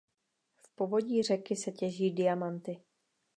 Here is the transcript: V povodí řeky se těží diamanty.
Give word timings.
V 0.59 0.75
povodí 0.75 1.23
řeky 1.23 1.55
se 1.55 1.71
těží 1.71 2.11
diamanty. 2.13 2.81